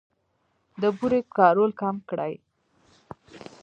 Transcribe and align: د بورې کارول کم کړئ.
د 0.81 0.83
بورې 0.97 1.19
کارول 1.35 1.71
کم 1.81 1.95
کړئ. 2.09 2.33